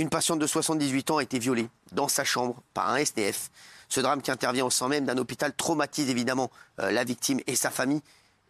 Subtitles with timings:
[0.00, 3.50] Une patiente de 78 ans a été violée dans sa chambre par un SDF.
[3.90, 7.54] Ce drame qui intervient au sein même d'un hôpital traumatise évidemment euh, la victime et
[7.54, 8.00] sa famille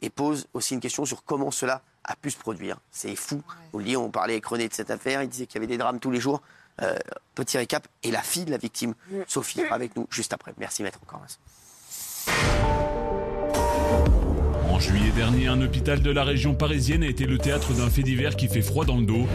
[0.00, 2.76] et pose aussi une question sur comment cela a pu se produire.
[2.92, 3.42] C'est fou.
[3.72, 5.66] Vous le dites, on parlait avec René de cette affaire, il disait qu'il y avait
[5.66, 6.40] des drames tous les jours.
[6.82, 6.96] Euh,
[7.34, 8.94] petit récap, et la fille de la victime,
[9.26, 10.54] Sophie, avec nous juste après.
[10.56, 11.20] Merci maître encore.
[14.80, 18.00] En juillet dernier, un hôpital de la région parisienne a été le théâtre d'un fait
[18.02, 19.26] divers qui fait froid dans le dos.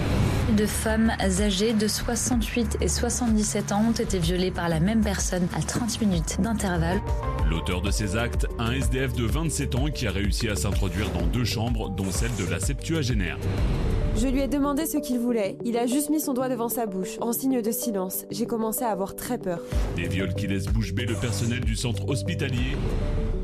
[0.57, 5.47] Deux femmes âgées de 68 et 77 ans ont été violées par la même personne
[5.55, 7.00] à 30 minutes d'intervalle.
[7.47, 11.28] L'auteur de ces actes, un SDF de 27 ans qui a réussi à s'introduire dans
[11.28, 13.38] deux chambres, dont celle de la septuagénaire.
[14.18, 15.60] Je lui ai demandé ce qu'il voulait.
[15.64, 18.25] Il a juste mis son doigt devant sa bouche, en signe de silence.
[18.32, 19.60] J'ai commencé à avoir très peur.
[19.96, 22.75] Des viols qui laissent bouche bée le personnel du centre hospitalier.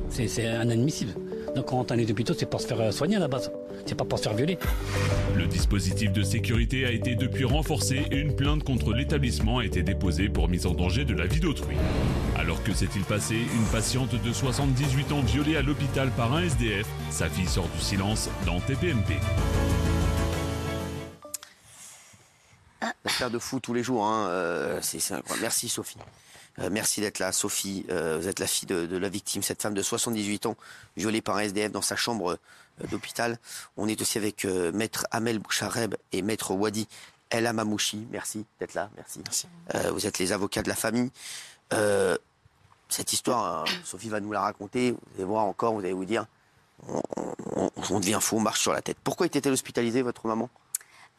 [0.10, 1.14] C'est inadmissible.
[1.56, 3.52] Donc quand on est d'hôpitaux, c'est pour se faire soigner à la base.
[3.86, 4.58] C'est pas pour se faire violer.
[5.36, 9.84] Le dispositif de sécurité a été depuis renforcé et une plainte contre l'établissement a été
[9.84, 11.76] déposée pour mise en danger de la vie d'autrui.
[12.38, 13.36] Alors que s'est-il passé?
[13.36, 16.88] Une patiente de 78 ans violée à l'hôpital par un SDF.
[17.10, 19.16] Sa fille sort du silence dans TPMP.
[23.04, 25.42] L'affaire de fou tous les jours, hein, euh, c'est incroyable.
[25.42, 25.98] Merci Sophie.
[26.60, 27.86] Euh, merci d'être là, Sophie.
[27.90, 30.56] Euh, vous êtes la fille de, la victime, cette femme de 78 ans,
[30.98, 32.38] violée par un SDF dans sa chambre
[32.90, 33.38] d'hôpital.
[33.78, 36.88] On est aussi avec Maître Amel Bouchareb et Maître Wadi
[37.30, 38.08] El Amamouchi.
[38.12, 39.22] Merci d'être là, merci.
[39.92, 41.12] vous êtes les avocats de la famille.
[42.90, 44.92] cette histoire, Sophie va nous la raconter.
[44.92, 46.26] Vous allez voir encore, vous allez vous dire,
[46.88, 48.98] on, on devient fou, on marche sur la tête.
[49.04, 50.50] Pourquoi était-elle hospitalisée, votre maman?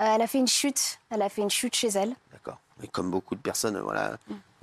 [0.00, 0.98] Euh, elle a fait une chute.
[1.10, 2.14] Elle a fait une chute chez elle.
[2.32, 2.58] D'accord.
[2.82, 4.16] Et comme beaucoup de personnes, voilà,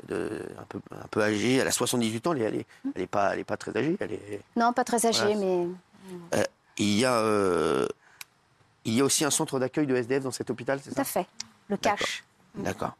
[0.09, 3.39] un, peu, un peu âgées, elle a 78 ans, elle n'est elle est pas, elle
[3.39, 3.97] est pas très âgée.
[3.99, 4.41] Elle est...
[4.55, 5.67] Non, pas très âgée, mais.
[6.33, 6.43] Euh,
[6.77, 7.87] il, y a, euh,
[8.85, 11.01] il y a aussi un centre d'accueil de SDF dans cet hôpital, c'est ça Tout
[11.01, 11.27] à fait.
[11.69, 12.23] Le cache.
[12.55, 12.95] D'accord.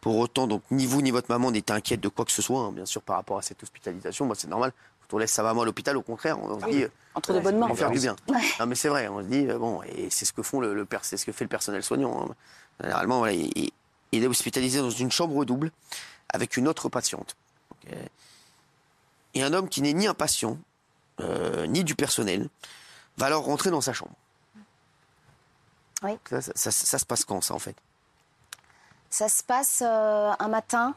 [0.00, 2.60] Pour autant, donc, ni vous ni votre maman n'étaient inquiète de quoi que ce soit,
[2.60, 4.26] hein, bien sûr, par rapport à cette hospitalisation.
[4.26, 4.72] Moi, c'est normal.
[5.00, 6.84] Quand on laisse sa maman à l'hôpital, au contraire, on se dit.
[7.14, 7.68] Entre de bonnes mains.
[7.70, 8.16] On faire du bien.
[8.28, 10.86] Non, mais c'est vrai, on se dit, euh, bon, et c'est ce que font le,
[11.02, 12.26] c'est ce que fait le personnel soignant.
[12.30, 12.34] Hein.
[12.80, 13.72] Généralement, voilà, il,
[14.22, 15.70] est hospitalisé dans une chambre double
[16.28, 17.36] avec une autre patiente.
[19.34, 20.58] Et un homme qui n'est ni un patient,
[21.20, 22.48] euh, ni du personnel,
[23.16, 24.14] va alors rentrer dans sa chambre.
[26.02, 26.18] Oui.
[26.54, 27.76] Ça, se passe quand, ça, en fait?
[29.10, 30.94] Ça se passe euh, un matin.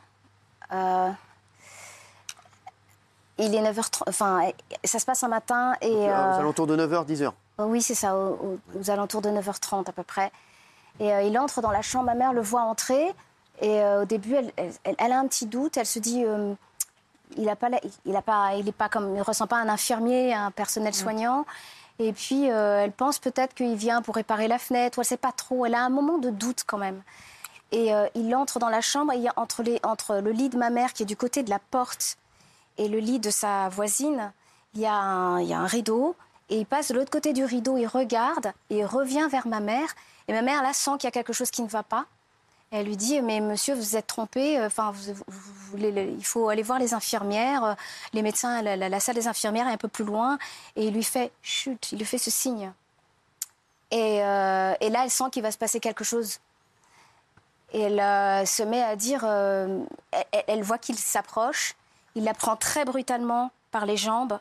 [3.39, 4.51] Il est 9h30, enfin,
[4.83, 5.89] ça se passe un matin et...
[5.89, 10.03] aux euh, alentours de 9h, 10h Oui, c'est ça, aux, alentours de 9h30 à peu
[10.03, 10.31] près.
[11.00, 13.13] Et euh, il entre dans la chambre, ma mère le voit entrer,
[13.62, 16.24] et euh, au début, elle, a un petit doute, elle se dit...
[17.38, 17.69] il n'a pas,
[18.06, 21.46] il a pas, il est pas comme, il ressent pas un infirmier, un personnel soignant.
[22.00, 25.18] Et puis, elle pense peut-être qu'il vient pour réparer la fenêtre, ou elle ne sait
[25.18, 25.66] pas trop.
[25.66, 27.02] Elle a un moment de doute quand même.
[27.72, 30.50] Et il entre dans la chambre, et il y a entre, les, entre le lit
[30.50, 32.18] de ma mère, qui est du côté de la porte,
[32.78, 34.31] et le lit de sa voisine,
[34.75, 36.16] il y a un, rideau.
[36.50, 39.59] Et il passe de l'autre côté du rideau, il regarde et il revient vers ma
[39.59, 39.90] mère.
[40.27, 42.05] Et ma mère, là, sent qu'il y a quelque chose qui ne va pas.
[42.71, 44.93] elle lui dit, mais monsieur, vous êtes trompé, enfin,
[45.77, 47.77] il faut aller voir les infirmières,
[48.13, 50.38] les médecins, la, salle des infirmières est un peu plus loin.
[50.75, 52.71] Et il lui fait, chut, il lui fait ce signe.
[53.91, 56.39] Et, euh, là, elle sent qu'il va se passer quelque chose.
[57.73, 59.83] Et elle euh, se met à dire, euh,
[60.47, 61.75] elle, voit qu'il s'approche,
[62.15, 64.39] il la prend très brutalement par les jambes.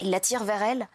[0.00, 0.88] Il la tire vers elle.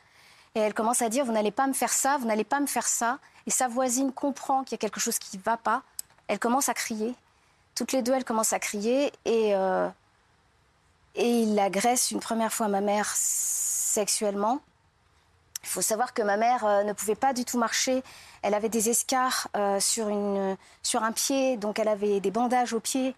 [0.55, 2.65] Et elle commence à dire Vous n'allez pas me faire ça, vous n'allez pas me
[2.65, 3.19] faire ça.
[3.45, 5.83] Et sa voisine comprend qu'il y a quelque chose qui ne va pas.
[6.27, 7.13] Elle commence à crier.
[7.75, 9.11] Toutes les deux, elles commencent à crier.
[9.25, 9.87] Et, euh,
[11.15, 14.59] et il agresse une première fois ma mère sexuellement.
[15.63, 18.03] Il faut savoir que ma mère euh, ne pouvait pas du tout marcher.
[18.41, 22.73] Elle avait des escarres euh, sur, une, sur un pied, donc elle avait des bandages
[22.73, 23.15] aux pieds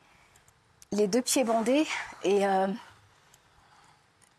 [0.93, 1.85] les deux pieds bandés.
[2.23, 2.45] Et,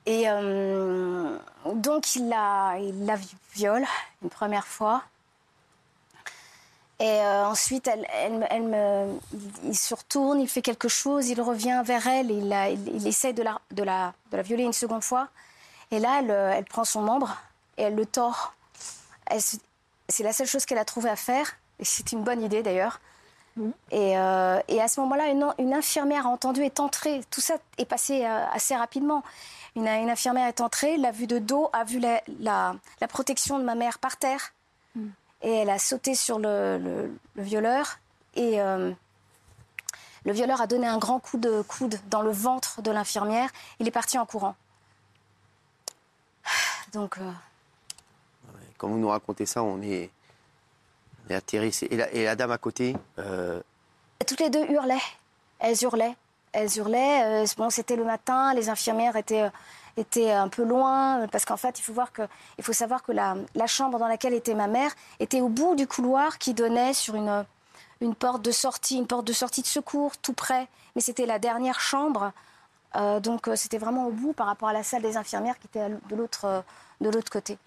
[0.09, 1.37] et euh,
[1.67, 3.17] donc, il la, il la
[3.55, 3.85] viole
[4.23, 5.03] une première fois.
[6.99, 7.91] Et euh, ensuite,
[9.65, 13.43] il, se retourne, il fait quelque chose, il revient vers elle, il, il, essaie de
[13.43, 15.29] la, la, la violer une seconde fois.
[15.91, 17.37] Et là, elle, elle prend son membre
[17.77, 18.55] et elle le tord.
[19.37, 22.99] C'est la seule chose qu'elle a trouvé à faire, et c'est une bonne idée d'ailleurs.
[23.93, 25.29] Euh, et, à ce moment-là,
[25.59, 27.23] une, infirmière a entendu, est entrée.
[27.31, 29.23] Tout ça est passé euh, assez rapidement.
[29.77, 32.75] Une, infirmière est entrée, l'a vue de dos, a vu la,
[33.09, 34.53] protection de ma mère par terre.
[34.95, 35.09] Mm.
[35.43, 37.99] Et elle a sauté sur le, violeur.
[38.35, 38.93] Et euh,
[40.25, 43.51] le violeur a donné un grand coup de coude dans le ventre de l'infirmière.
[43.79, 44.57] Il est parti en courant.
[46.93, 47.19] Donc.
[48.77, 50.09] Quand vous nous racontez ça, on est,
[51.31, 53.61] et, la, dame à côté euh,
[54.27, 54.97] toutes les deux hurlaient.
[55.59, 56.17] Elles hurlaient.
[56.53, 57.45] Elles hurlaient.
[57.45, 58.55] euh, bon, c'était le matin.
[58.55, 59.51] Les infirmières étaient, euh,
[59.97, 64.35] étaient un peu loin parce qu'en fait, il faut savoir que la, chambre dans laquelle
[64.35, 67.45] était ma mère était au bout du couloir qui donnait sur une,
[68.01, 70.69] une porte de sortie, une porte de sortie de secours, tout près.
[70.95, 72.33] Mais c'était la dernière chambre.
[73.21, 76.17] Donc, c'était vraiment au bout par rapport à la salle des infirmières qui était de
[76.17, 77.59] l'autre côté.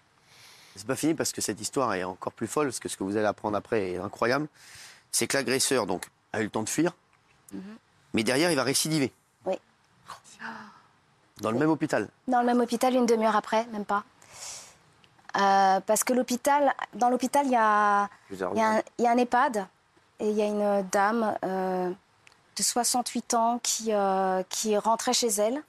[0.75, 3.03] C'est pas fini parce que cette histoire est encore plus folle, parce que ce que
[3.03, 4.47] vous allez apprendre après est incroyable.
[5.11, 6.93] C'est que l'agresseur donc a eu le temps de fuir,
[8.13, 9.11] mais derrière il va récidiver.
[9.45, 9.55] Oui.
[11.41, 12.07] Dans le même hôpital.
[12.27, 14.03] Dans le même hôpital, une demi-heure après, même pas.
[15.37, 19.05] Euh, parce que l'hôpital, dans l'hôpital, il y a, Plusieurs il y, a un- il
[19.05, 19.65] y a un EHPAD
[20.19, 25.27] et il y a une dame euh, de 68 ans qui, euh, qui rentrait chez
[25.29, 25.63] elle.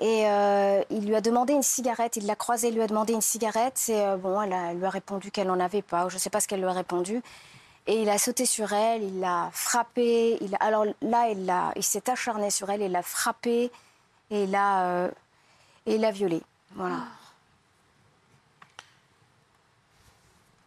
[0.00, 2.16] Et euh, il lui a demandé une cigarette.
[2.16, 3.82] Il l'a croisée, il lui a demandé une cigarette.
[3.88, 6.06] Et euh, bon, elle, a- elle lui a répondu qu'elle n'en avait pas.
[6.06, 7.20] ou Je ne sais pas ce qu'elle lui a répondu.
[7.88, 10.38] Et il a sauté sur elle, il l'a frappée.
[10.42, 11.30] Il a- alors là,
[11.74, 13.72] il, s'est acharné sur elle, il l'a frappée
[14.30, 15.10] et il l'a euh,
[15.86, 16.42] et il l'a violée.
[16.76, 16.98] Voilà.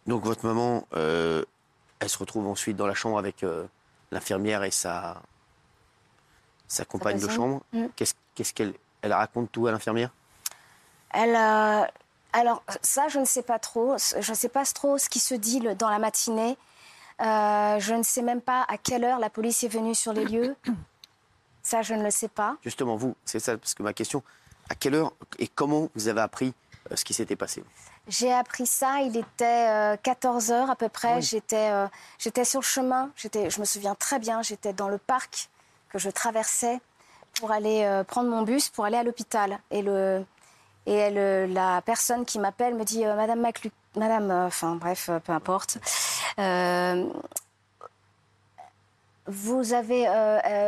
[0.07, 1.45] Donc votre maman, euh,
[1.99, 3.65] elle se retrouve ensuite dans la chambre avec euh,
[4.11, 5.21] l'infirmière et sa,
[6.67, 7.61] sa compagne de chambre.
[7.71, 7.85] Mm.
[7.95, 10.11] Qu'est-ce qu'elle elle raconte tout à l'infirmière?
[11.13, 11.85] Elle, euh,
[12.33, 13.97] alors ça, je ne sais pas trop.
[13.97, 16.57] Je ne sais pas trop ce qui se dit dans la matinée.
[17.21, 20.25] Euh, je ne sais même pas à quelle heure la police est venue sur les
[20.25, 20.55] lieux.
[21.63, 22.57] Ça, je ne le sais pas.
[22.63, 24.23] Justement, vous, c'est ça, parce que ma question,
[24.67, 26.55] à quelle heure et comment vous avez appris
[26.91, 27.63] euh, ce qui s'était passé?
[28.07, 31.17] J'ai appris ça, il était 14 heures à peu près.
[31.17, 31.21] Oui.
[31.21, 31.87] J'étais, euh,
[32.17, 33.11] j'étais sur le chemin.
[33.15, 34.41] J'étais, je me souviens très bien.
[34.41, 35.49] J'étais dans le parc
[35.89, 36.81] que je traversais
[37.39, 39.59] pour aller euh, prendre mon bus pour aller à l'hôpital.
[39.71, 40.23] Et le
[40.85, 45.09] et elle, euh, la personne qui m'appelle me dit euh, Madame Maclu, Madame, enfin bref,
[45.23, 45.77] peu importe.
[49.27, 50.07] Vous avez,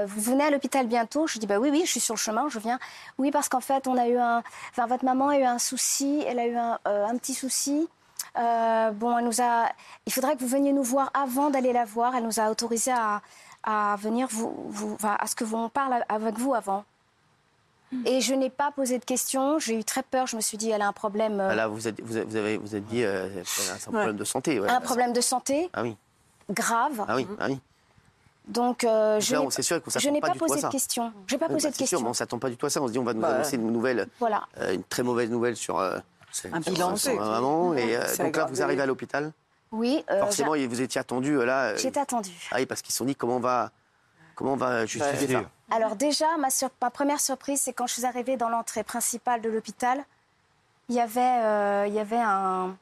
[0.06, 1.26] vous venez à l'hôpital bientôt?
[1.28, 2.80] Je dis bah oui, oui, je suis sur le chemin, je viens.
[3.18, 6.24] Oui, parce qu'en fait, on a eu un, enfin votre maman a eu un souci,
[6.28, 7.90] elle a eu un, un petit souci.
[8.36, 9.70] Bon, elle nous a,
[10.06, 12.16] il faudrait que vous veniez nous voir avant d'aller la voir.
[12.16, 13.22] Elle nous a autorisé à,
[13.64, 16.86] à venir vous, vous enfin, à ce que vous on parle avec vous avant.
[18.06, 19.60] Et je n'ai pas posé de questions.
[19.60, 20.26] J'ai eu très peur.
[20.26, 22.26] Je me suis dit, elle a un problème, euh, Ah Là, vous êtes, vous avez,
[22.26, 24.60] vous avez, vous êtes dit, euh, c'est un problème de santé.
[24.60, 24.68] ouais.
[24.68, 25.96] un problème de santé Ah oui,
[26.50, 27.06] grave.
[27.08, 27.60] ah oui, ah oui.
[28.48, 29.42] Donc, euh, je là,
[30.12, 31.14] n'ai pas posé de questions.
[31.28, 32.10] Je n'ai pas posé bah, de c'est sûr, mais questions.
[32.10, 32.82] on s'attend pas du tout à ça.
[32.82, 34.44] On se dit, on va nous Bah, annoncer une nouvelle, Voilà.
[34.60, 35.98] euh, une très mauvaise nouvelle sur, euh,
[36.32, 36.96] sur, bilan.
[36.98, 37.74] sur ma maman.
[37.76, 39.32] Et euh, donc là, vous arrivez à l'hôpital.
[39.74, 40.06] Oui.
[40.10, 41.64] euh, Forcément, vous étiez attendu euh, là.
[41.72, 42.32] euh, J'étais attendue.
[42.52, 43.72] Ah oui, parce qu'ils se sont dit comment on va,
[44.36, 45.76] comment on va justifier Bah, ça.
[45.76, 49.42] Alors déjà, ma, sur- ma première surprise, c'est quand je suis arrivée dans l'entrée principale
[49.42, 50.06] de l'hôpital,
[50.90, 52.78] il y avait, euh, il y avait un...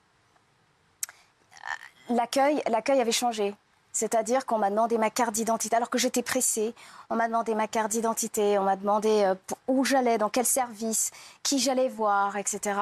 [2.09, 3.55] L'accueil, l'accueil avait changé.
[3.93, 6.73] C'est-à-dire qu'on m'a demandé ma carte d'identité, alors que j'étais pressée.
[7.09, 9.35] On m'a demandé ma carte d'identité, on m'a demandé euh,
[9.67, 11.11] où j'allais, dans quel service,
[11.43, 12.79] qui j'allais voir, etc.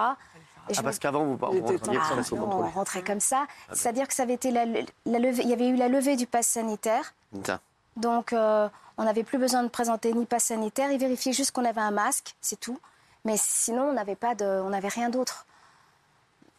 [0.69, 3.45] Et Ah, parce qu'avant, vous, rentriez ah, on rentrait comme ça.
[3.73, 6.27] C'est-à-dire que ça avait été la, la levée, il y avait eu la levée du
[6.27, 7.13] pass sanitaire.
[7.45, 7.59] Ça.
[7.97, 10.91] Donc, euh, on n'avait plus besoin de présenter ni passe sanitaire.
[10.91, 12.79] Ils vérifiaient juste qu'on avait un masque, c'est tout.
[13.25, 15.45] Mais sinon, on n'avait pas de, on n'avait rien d'autre.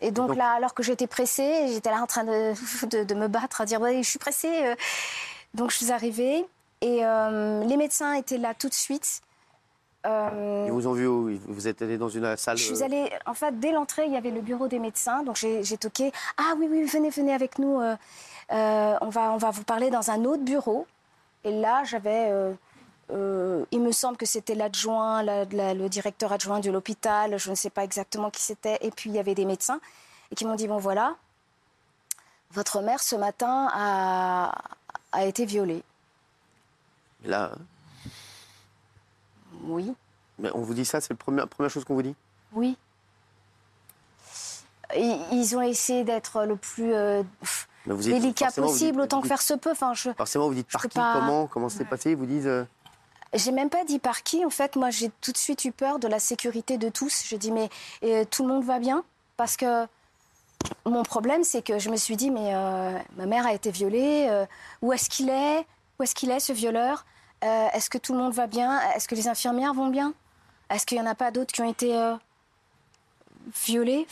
[0.01, 2.55] Et donc, Donc- là, alors que j'étais pressée, j'étais là en train de,
[2.87, 4.65] de, de me battre, à dire ouais, je suis pressée.
[4.67, 4.75] euh.
[5.55, 6.47] Donc, je suis arrivée
[6.81, 9.21] et euh, les médecins étaient là tout de suite.
[10.07, 11.31] Euh, Ils vous ont vu où?
[11.49, 12.57] Vous êtes allé dans une salle.
[12.57, 15.23] je suis euh, allée, en fait, dès l'entrée, il y avait le bureau des médecins.
[15.25, 16.11] Donc j'ai toqué.
[16.39, 17.81] Ah oui, oui, venez, venez avec nous.
[17.81, 17.97] euh,
[18.53, 20.87] euh, on, va, on va vous parler dans un autre bureau.
[21.45, 22.29] Et là, j'avais.
[22.31, 22.53] euh,
[23.13, 27.39] euh, il me semble que c'était l'adjoint, la- la- le directeur adjoint de l'hôpital.
[27.39, 28.79] Je ne sais pas exactement qui c'était.
[28.83, 29.81] Et puis il y avait des médecins
[30.31, 31.17] et qui m'ont dit bon voilà,
[32.53, 34.53] votre mère ce matin a,
[35.13, 35.83] a été violée.
[37.25, 37.57] Là, euh,
[39.65, 39.93] Oui,
[40.39, 42.15] mais on vous dit ça, c'est la première, première chose qu'on vous dit?
[42.53, 42.77] Oui.
[44.97, 47.23] Ils, ont essayé d'être le plus euh,
[47.87, 49.71] vous délicat vous possible, dites- autant que faire se peut.
[49.71, 52.11] Enfin, je Forcément, vous dites par qui, pas- comment, comment c'est passé?
[52.11, 52.49] Ils vous disent.
[52.49, 52.65] euh,
[53.33, 54.45] j'ai même pas dit par qui.
[54.45, 57.23] En fait, moi, j'ai tout de suite eu peur de la sécurité de tous.
[57.27, 57.69] Je dis mais
[58.03, 59.05] euh, tout le monde va bien?
[59.37, 59.87] Parce que
[60.85, 64.45] mon problème, c'est que je me suis dit mais euh, ma mère a été violée.
[64.83, 65.65] où est-ce qu'il est?
[65.99, 67.05] Où est-ce qu'il est ce violeur?
[67.43, 68.81] Euh, Est-ce que tout le monde va bien?
[68.93, 70.13] Est-ce que les infirmières vont bien?
[70.69, 72.15] Est-ce qu'il y en a pas d'autres qui ont été euh,
[73.67, 74.07] violées?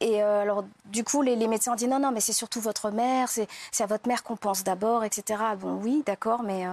[0.00, 2.90] Et euh, alors, du coup, les, médecins ont dit non, non, mais c'est surtout votre
[2.90, 3.48] mère, c'est
[3.80, 5.42] à votre mère qu'on pense d'abord, etc.
[5.58, 6.66] Bon, oui, d'accord, mais.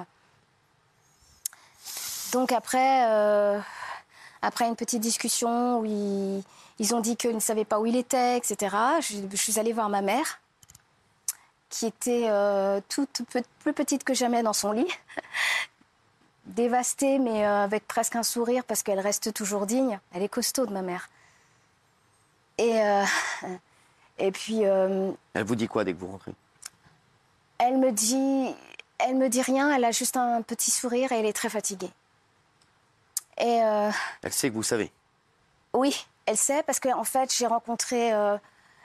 [2.33, 3.05] Donc, après,
[4.67, 8.75] une petite discussion où ils, ont dit qu'ils ne savaient pas où il était, etc.,
[8.99, 10.40] je suis allée voir ma mère.
[11.71, 13.23] Qui était euh, toute
[13.59, 14.87] plus petite que jamais dans son lit,
[16.45, 19.99] dévastée, mais euh, avec presque un sourire parce qu'elle reste toujours digne.
[20.13, 21.09] Elle est costaud de ma mère.
[22.59, 23.03] Et, euh,
[24.19, 26.33] et puis, Elle vous dit quoi dès que vous rentrez?
[27.63, 28.55] elle me dit,
[28.97, 29.73] elle me dit rien.
[29.75, 31.91] Elle a juste un petit sourire et elle est très fatiguée.
[33.39, 33.59] Et
[34.21, 34.91] Elle sait que vous savez?
[35.73, 38.11] oui, elle sait parce qu'en en fait, j'ai rencontré,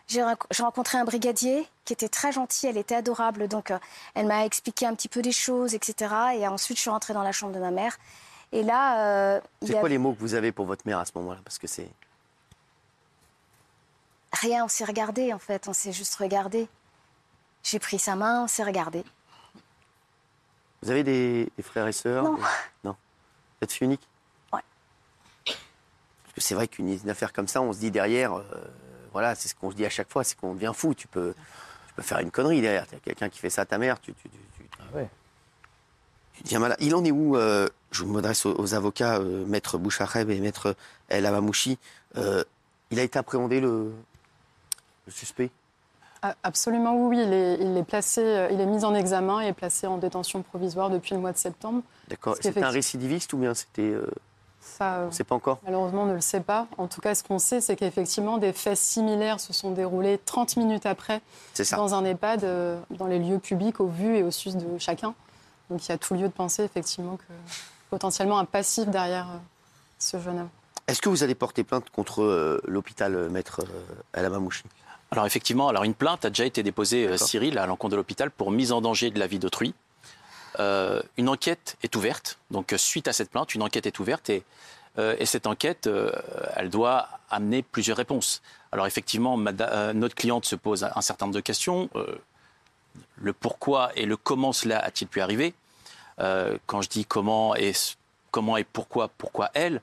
[0.08, 2.66] j'ai renc- j'ai rencontré un brigadier qui était très gentil.
[2.66, 3.78] Elle était adorable, donc euh,
[4.14, 6.14] elle m'a expliqué un petit peu des choses, etc.
[6.36, 7.96] Et ensuite, je suis rentrée dans la chambre de ma mère.
[8.52, 11.12] Et là, euh, C'est quoi les mots que vous avez pour votre mère à ce
[11.16, 11.40] moment-là?
[11.44, 11.88] Parce que c'est.
[14.32, 14.64] rien.
[14.64, 15.66] On s'est regardé en fait.
[15.68, 16.68] On s'est juste regardé.
[17.62, 19.02] J'ai pris sa main, on s'est regardé.
[20.82, 22.22] Vous avez des, des frères et sœurs?
[22.22, 22.34] Non.
[22.34, 22.42] des-
[22.84, 22.92] Non.
[22.92, 24.06] Vous êtes unique
[24.52, 24.60] Ouais.
[25.46, 28.44] Parce que c'est vrai qu'une une affaire comme ça, on se dit derrière, euh,
[29.16, 30.92] voilà, c'est ce qu'on se dit à chaque fois, c'est qu'on devient fou.
[30.92, 31.32] Tu peux,
[31.88, 32.86] tu peux faire une connerie derrière.
[32.86, 34.64] Tu as quelqu'un qui fait ça à ta mère, tu, tu, tu, tu-
[36.34, 36.76] tu deviens malade.
[36.80, 40.76] Il en est où euh, Je m'adresse aux, aux avocats, euh, maître Bouchareb et maître
[41.08, 41.78] El Amamouchi.
[42.18, 42.44] Euh,
[42.90, 43.90] il a été appréhendé le,
[45.06, 45.50] le suspect?
[46.20, 49.86] Ah, Absolument oui, il est, il est placé, il est mis en examen et placé
[49.86, 51.82] en détention provisoire depuis le mois de septembre.
[52.08, 52.36] D'accord.
[52.42, 53.94] C'était un récidiviste ou bien c'était.
[54.66, 56.66] Ça, euh, on ne sait pas encore malheureusement, on ne le sait pas.
[56.76, 60.56] En tout cas, ce qu'on sait, c'est qu'effectivement, des faits similaires se sont déroulés 30
[60.56, 61.22] minutes après
[61.72, 65.14] dans un EHPAD, euh, dans les lieux publics, au vu et au su de chacun.
[65.70, 67.32] Donc il y a tout lieu de penser effectivement que
[67.90, 69.38] potentiellement un passif derrière euh,
[69.98, 70.48] ce jeune homme.
[70.86, 74.62] Est-ce que vous allez porter plainte contre euh, l'hôpital maître euh, El Amamouchi
[75.10, 77.16] Alors effectivement, alors une plainte a déjà été déposée.
[77.18, 79.74] Cyril, à l'encontre de l'hôpital pour mise en danger de la vie d'autrui.
[80.58, 82.38] Euh, une enquête est ouverte.
[82.50, 84.42] Donc euh, suite à cette plainte, une enquête est ouverte et,
[84.98, 85.88] euh, et cette enquête,
[86.56, 88.42] elle doit amener plusieurs réponses.
[88.72, 91.90] Alors effectivement, notre cliente se pose un certain nombre de questions.
[93.16, 95.54] Le pourquoi et le comment cela a-t-il pu arriver?
[96.18, 97.72] Quand je dis comment et
[98.30, 99.80] comment et pourquoi, pourquoi elle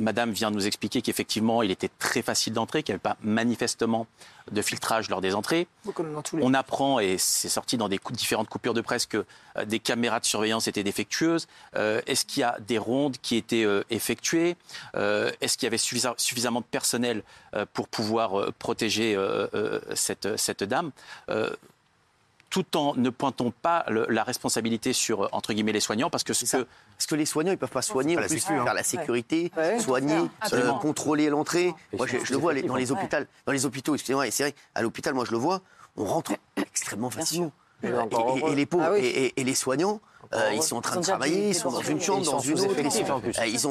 [0.00, 4.06] Madame vient nous expliquer qu'effectivement, il était très facile d'entrer, qu'il n'y avait pas manifestement
[4.50, 5.68] de filtrage lors des entrées.
[6.42, 9.24] On apprend, et c'est sorti dans des cou- différentes coupures de presse, que
[9.56, 11.46] euh, des caméras de surveillance étaient défectueuses.
[11.76, 14.56] Euh, Est-ce qu'il y a des rondes qui étaient euh, effectuées?
[14.94, 17.22] Est-ce qu'il y avait suffisa- suffisamment de personnel
[17.74, 19.16] pour pouvoir protéger
[19.94, 20.90] cette, cette dame?
[22.50, 26.24] Tout en ne pointant pas le- la responsabilité sur, euh, entre guillemets, les soignants, parce
[26.24, 26.66] que ce que
[26.96, 28.64] Parce que les soignants, ils peuvent pas soigner, en la plus sécu, hein.
[28.64, 29.78] faire la sécurité, Ouais.
[29.78, 30.18] soigner,
[30.52, 31.72] euh, contrôler l'entrée.
[31.96, 32.98] Moi, je, je le vois les- dans les Ouais.
[32.98, 33.16] hôpitaux,
[33.46, 33.94] dans les hôpitaux.
[33.94, 35.62] Excusez-moi, et c'est vrai, à l'hôpital, moi, je le vois,
[35.96, 37.52] on rentre extrêmement facilement.
[37.82, 37.98] sûr.
[37.98, 38.52] Encore Et, et- heureux.
[38.52, 38.98] et les pauvres, Ah oui.
[39.00, 40.00] et, et- et les soignants,
[40.34, 42.38] euh, ils sont en train Ils de travailler, des- ils sont dans une chambre, dans
[42.40, 42.74] une autre.
[42.78, 43.20] Ils, en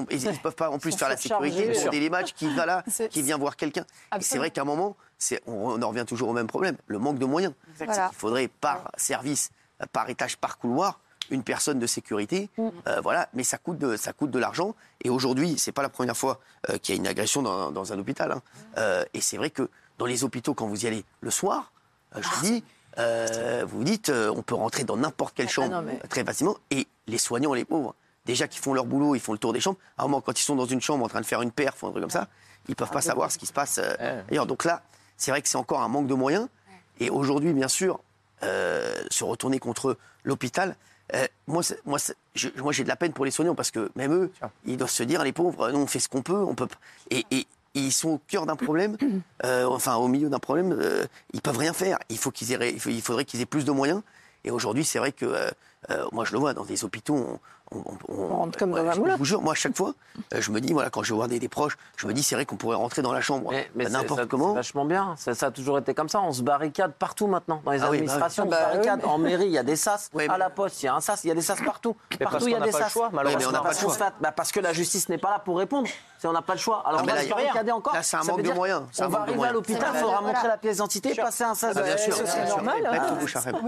[0.01, 2.65] euh, ils ils peuvent pas en plus faire la sécurité, demander les matchs qui va
[2.65, 3.85] là, qui vient voir quelqu'un.
[4.17, 4.97] Et c'est vrai qu'à un moment,
[5.47, 7.53] on, en revient toujours au même problème, le manque de moyens.
[7.77, 8.09] Voilà.
[8.11, 10.99] Il faudrait par service, euh, par étage, par couloir,
[11.29, 12.49] une personne de sécurité.
[12.57, 12.69] Mm.
[12.87, 14.75] Euh, voilà, mais ça coûte de, ça coûte de l'argent.
[15.03, 17.93] Et aujourd'hui, c'est pas la première fois euh, qu'il y a une agression dans, dans
[17.93, 18.31] un hôpital.
[18.31, 18.41] hein.
[18.77, 21.71] Euh, et c'est vrai que dans les hôpitaux, quand vous y allez le soir,
[22.15, 22.63] euh, je vous dis,
[22.97, 26.07] euh, vous vous dites, euh, on peut rentrer dans n'importe quelle chambre non, mais- euh,
[26.09, 26.55] très facilement.
[26.71, 27.93] Et les soignants, les pauvres,
[28.25, 29.77] déjà qui font leur boulot, ils font le tour des chambres.
[29.97, 31.83] À un moment, quand ils sont dans une chambre en train de faire une perf
[31.83, 32.27] ou un truc comme ça,
[32.67, 34.45] ils peuvent pas savoir ce qui se passe euh, ailleurs.
[34.47, 34.81] Donc là,
[35.19, 36.47] c'est vrai que c'est encore un manque de moyens.
[36.99, 37.99] Et aujourd'hui, bien sûr,
[38.43, 40.75] euh, se retourner contre l'hôpital.
[41.15, 43.71] euh, moi, c'est- moi, c'est- je- moi, j'ai de la peine pour les soignants parce
[43.71, 44.31] que même eux,
[44.65, 46.67] ils doivent se dire, les pauvres, nous, on fait ce qu'on peut, on peut.
[46.67, 46.75] pas.
[47.09, 48.95] Et, et- et ils sont au cœur d'un problème,
[49.43, 50.71] euh, enfin au milieu d'un problème.
[50.79, 51.97] euh, ils peuvent rien faire.
[52.09, 54.01] Il faut qu'ils aient, il faut- il faudrait qu'ils aient plus de moyens.
[54.43, 55.49] Et aujourd'hui, c'est vrai que euh,
[55.89, 57.15] euh, moi, je le vois dans des hôpitaux.
[57.15, 57.39] On,
[57.71, 59.15] on, on- on- rentre comme dans un je moulin.
[59.17, 59.93] vous jure, moi, à chaque fois,
[60.33, 62.35] euh, je me dis, voilà, quand je vois des, des proches, je me dis, c'est
[62.35, 64.49] vrai qu'on pourrait rentrer dans la chambre Mais, mais c'est- n'importe comment.
[64.49, 65.15] C'est vachement bien.
[65.17, 66.19] Ça, ça a toujours été comme ça.
[66.21, 67.61] On se barricade partout maintenant.
[67.65, 67.97] Dans les Ah oui, bah oui.
[67.97, 68.99] administrations, on Bah se oui, barricade.
[69.03, 70.09] mais- En mairie, il y a des sas.
[70.13, 71.23] Ouais, à mais- la poste, il y a un sas.
[71.23, 71.95] Il y a des sas partout.
[72.19, 72.93] parce partout, il y a qu'on n'a des pas le sas.
[72.93, 73.39] choix, malheureusement.
[73.39, 74.11] Mais on n'a Parce pas le choix.
[74.21, 75.87] bah, parce que la justice n'est pas là pour répondre.
[76.19, 76.83] Si on n'a pas le choix.
[76.85, 77.93] Alors Ah, on mais va se il y a- barricader encore.
[77.93, 78.81] là, c'est un manque de moyens.
[78.99, 81.73] On va de arriver à l'hôpital, il faudra montrer la pièce d'identité, passer un sas.
[81.77, 82.55] Ah, bien sûr, euh, bien c'est sûr.
[82.57, 82.89] normal.
[82.91, 82.95] Ah,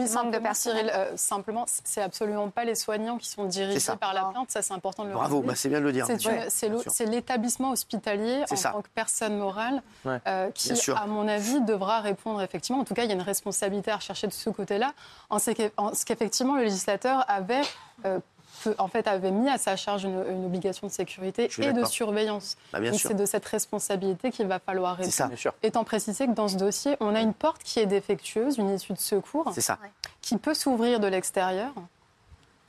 [0.07, 3.97] simplement, Cyril, euh, simplement, c'est absolument pas les soignants qui sont dirigés ça.
[3.97, 6.07] par la plainte, ça c'est important de le Bravo, bah, c'est bien de le dire.
[6.47, 8.69] C'est l'établissement hospitalier en ça.
[8.71, 10.19] tant que personne morale Ouais.
[10.27, 12.81] euh, qui, à mon avis, devra répondre effectivement.
[12.81, 14.93] En tout cas, il y a une responsabilité à rechercher de ce côté-là,
[15.29, 17.61] en ce qu'e- en ce qu'effectivement le législateur avait,
[18.05, 18.19] euh,
[18.77, 22.57] en fait, avait mis à sa charge une, une obligation de sécurité et de surveillance.
[22.73, 25.13] Bah, bien Donc c'est de cette responsabilité qu'il va falloir C'est répondre.
[25.15, 25.27] ça.
[25.27, 25.53] Bien sûr.
[25.63, 28.93] Étant précisé que dans ce dossier, on a une porte qui est défectueuse, une issue
[28.93, 29.77] de secours ça.
[30.21, 31.71] qui peut s'ouvrir de l'extérieur,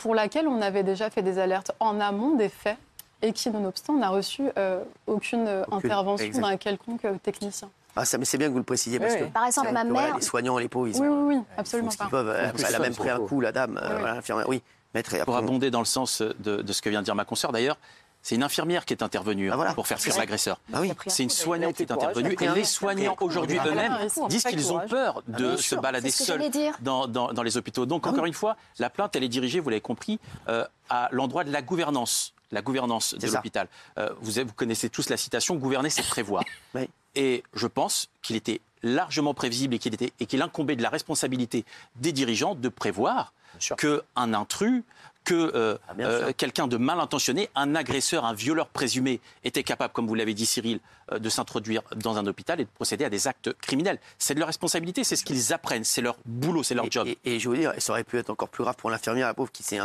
[0.03, 2.77] pour laquelle on avait déjà fait des alertes en amont des faits
[3.23, 7.71] et qui, nonobstant, n'a reçu euh, aucune, euh, Aucune, intervention d'un quelconque euh, technicien.
[7.95, 9.25] Ah, ça, mais c'est bien que vous le précisiez parce Oui, que.
[9.27, 11.55] Par exemple, ma voilà, mère- les soignants, les pauvres, ils Oui, ont- oui, oui, ils
[11.55, 12.05] font absolument ce pas.
[12.05, 12.29] qu'ils peuvent.
[12.29, 13.79] euh, plus Elle a même pris un coup, la dame.
[13.81, 14.01] euh, Oui.
[14.01, 14.49] voilà, infirmière.
[14.49, 14.61] Oui,
[14.93, 15.15] maître.
[15.25, 17.77] Pour abonder dans le sens de, de ce que vient de dire ma consoeur, d'ailleurs,
[18.23, 19.75] c'est une infirmière qui est intervenue Ah, voilà.
[19.75, 20.61] pour faire fuir l'agresseur.
[20.73, 20.93] Ah oui.
[21.09, 22.37] C'est une soignante qui est intervenue.
[22.41, 23.97] Et les soignants aujourd'hui eux-mêmes
[24.29, 26.43] disent qu'ils ont peur de bien se balader seuls
[26.81, 27.85] dans, dans- dans les hôpitaux.
[27.87, 28.29] Donc, Ah encore oui.
[28.29, 31.63] une fois, la plainte, elle est dirigée, vous l'avez compris, euh, à l'endroit de la
[31.63, 32.33] gouvernance.
[32.53, 33.67] La gouvernance de l'hôpital.
[33.99, 36.45] Euh, vous, connaissez tous la citation gouverner, c'est prévoir.
[36.75, 36.89] Oui.
[37.15, 40.89] Et je pense qu'il était largement prévisible et qu'il était et qu'il incombait de la
[40.91, 41.65] responsabilité
[41.97, 43.33] des dirigeants de prévoir
[43.77, 44.83] qu'un intrus,
[45.25, 49.93] que euh, Ah, euh, quelqu'un de mal intentionné, un agresseur, un violeur présumé, était capable,
[49.93, 50.81] comme vous l'avez dit Cyril,
[51.13, 53.99] euh, de s'introduire dans un hôpital et de procéder à des actes criminels.
[54.19, 57.07] C'est de leur responsabilité, c'est ce qu'ils apprennent, c'est leur boulot, c'est leur Et, job.
[57.07, 59.35] et- et je veux dire, ça aurait pu être encore plus grave pour l'infirmière, la
[59.35, 59.79] pauvre, qui s'est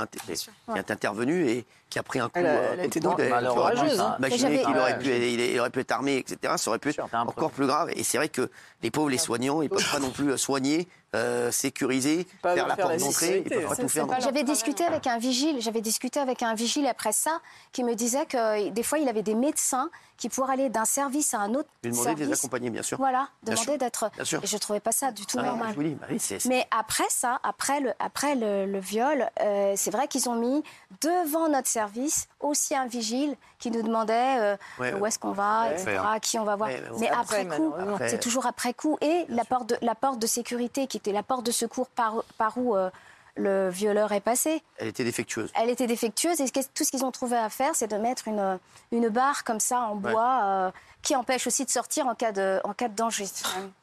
[0.76, 2.40] intervenue et qui a pris un coup.
[2.40, 4.16] Elle elle aurais pu ça.
[4.20, 6.54] Imaginez qu'il aurait pu, il, il aurait pu être armé, etc.
[6.58, 7.90] Ça aurait pu être encore plus grave.
[7.96, 8.50] Et c'est vrai que
[8.84, 12.76] les pauvres, les soignants, ils peuvent pas non plus soigner, euh, sécuriser, Pas faire la
[12.76, 13.44] faire porte d'entrée.
[13.46, 14.08] Ils peuvent pas tout faire.
[14.20, 17.40] J'avais discuté avec un vigile, j'avais discuté avec un vigile après ça,
[17.72, 18.38] qui me disait que
[18.68, 21.70] euh, des fois il avait des médecins qui pourraient aller d'un service à un autre
[21.84, 22.40] Lui demander de les service.
[22.40, 22.98] accompagner, bien sûr.
[22.98, 24.10] Voilà, demander d'être.
[24.16, 24.44] Bien sûr.
[24.44, 25.68] Et je trouvais pas ça du tout Ah, normal.
[25.72, 28.80] je vous dis, bah oui, c'est- c'est- Mais après ça, après le, après le, le
[28.80, 30.64] viol, euh, c'est vrai qu'ils ont mis
[31.02, 35.66] devant notre service aussi un vigile qui nous demandait euh, Ouais, où est-ce qu'on va,
[35.70, 35.74] Ouais.
[35.82, 36.70] etc., qui on va voir.
[36.70, 36.98] Ouais, mais bon.
[37.00, 37.74] mais Après, après coup,
[38.08, 38.98] c'est toujours après coup.
[39.02, 42.24] Et la porte, de, la porte de sécurité, qui était la porte de secours par,
[42.38, 42.90] par où euh,
[43.36, 45.52] le violeur est passé, Elle était défectueuse.
[45.56, 46.42] elle était défectueuse.
[46.42, 48.60] Et tout ce qu'ils ont trouvé à faire, c'est de mettre une,
[48.92, 50.12] une barre comme ça en Ouais.
[50.12, 50.72] bois euh,
[51.04, 53.26] qui empêche aussi de sortir en cas de, en cas de danger.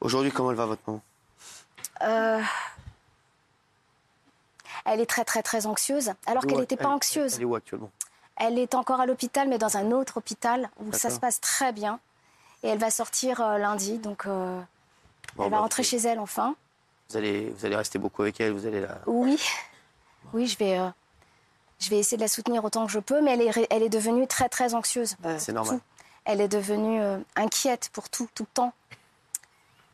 [0.00, 1.00] Aujourd'hui, comment elle va, votre maman?
[2.02, 2.42] Euh,
[4.85, 7.37] Elle est très très très anxieuse, alors qu'elle n'était pas elle- anxieuse.
[7.37, 7.90] Elle est où actuellement?
[8.37, 11.73] Elle est encore à l'hôpital, mais dans un autre hôpital où ça se passe très
[11.73, 12.00] bien.
[12.64, 14.61] Et elle va sortir euh, lundi, donc euh,
[15.37, 16.56] Bon, elle va bah, rentrer chez elle enfin.
[17.11, 18.99] Vous allez, vous allez rester beaucoup avec elle, vous allez la...
[19.07, 19.39] Oui,
[20.33, 20.89] oui, je vais, euh,
[21.79, 23.88] je vais essayer de la soutenir autant que je peux, mais elle est, elle est
[23.88, 25.17] devenue très très anxieuse.
[25.38, 25.79] C'est normal.
[25.79, 25.83] Tout.
[26.25, 28.73] Elle est devenue euh, inquiète pour tout, tout le temps.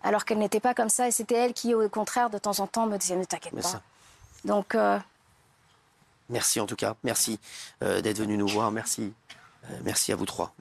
[0.03, 2.66] Alors qu'elle n'était pas comme ça, et c'était elle qui, au contraire, de temps en
[2.66, 3.61] temps, me disait ne t'inquiète pas.
[3.62, 3.83] ça-
[4.44, 4.99] Donc, euh,
[6.31, 6.94] Merci en tout cas.
[7.03, 7.40] Merci
[7.81, 8.70] d'être venu nous voir.
[8.70, 9.12] Merci.
[9.83, 10.55] Merci à vous trois.